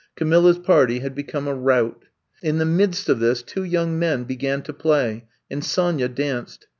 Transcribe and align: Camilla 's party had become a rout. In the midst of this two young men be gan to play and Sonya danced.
Camilla 0.15 0.51
's 0.55 0.57
party 0.57 0.97
had 1.01 1.13
become 1.13 1.47
a 1.47 1.53
rout. 1.53 2.05
In 2.41 2.57
the 2.57 2.65
midst 2.65 3.07
of 3.07 3.19
this 3.19 3.43
two 3.43 3.63
young 3.63 3.99
men 3.99 4.23
be 4.23 4.35
gan 4.35 4.63
to 4.63 4.73
play 4.73 5.25
and 5.47 5.63
Sonya 5.63 6.07
danced. 6.09 6.65